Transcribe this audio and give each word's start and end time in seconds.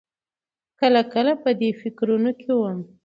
کله 0.79 1.01
کله 1.13 1.33
په 1.43 1.49
دې 1.59 1.69
فکرونو 1.81 2.31
کې 2.41 2.51
وم. 2.59 2.79